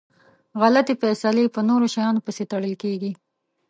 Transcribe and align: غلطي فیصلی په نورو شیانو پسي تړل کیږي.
غلطي 0.61 0.93
فیصلی 1.01 1.45
په 1.55 1.59
نورو 1.69 1.85
شیانو 1.93 2.23
پسي 2.25 2.43
تړل 2.51 2.73
کیږي. 2.83 3.11